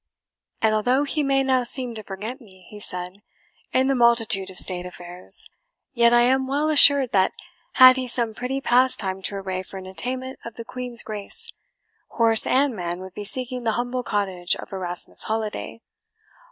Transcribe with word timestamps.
"And 0.63 0.73
although 0.73 1.03
he 1.03 1.21
may 1.21 1.43
now 1.43 1.61
seem 1.63 1.93
to 1.93 2.01
forget 2.01 2.41
me," 2.41 2.65
he 2.71 2.79
said, 2.79 3.21
"in 3.71 3.85
the 3.85 3.93
multitude 3.93 4.49
of 4.49 4.57
state 4.57 4.83
affairs, 4.87 5.47
yet 5.93 6.11
I 6.11 6.21
am 6.23 6.47
well 6.47 6.71
assured 6.71 7.11
that, 7.11 7.33
had 7.73 7.97
he 7.97 8.07
some 8.07 8.33
pretty 8.33 8.61
pastime 8.61 9.21
to 9.21 9.35
array 9.35 9.61
for 9.61 9.77
entertainment 9.77 10.39
of 10.43 10.55
the 10.55 10.65
Queen's 10.65 11.03
Grace, 11.03 11.51
horse 12.07 12.47
and 12.47 12.75
man 12.75 12.99
would 13.01 13.13
be 13.13 13.23
seeking 13.23 13.63
the 13.63 13.73
humble 13.73 14.01
cottage 14.01 14.55
of 14.55 14.73
Erasmus 14.73 15.21
Holiday. 15.21 15.81